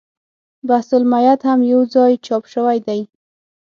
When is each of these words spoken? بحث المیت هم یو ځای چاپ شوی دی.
بحث 0.69 0.89
المیت 0.99 1.39
هم 1.49 1.59
یو 1.71 1.81
ځای 1.93 2.13
چاپ 2.25 2.43
شوی 2.53 2.77
دی. 2.87 3.01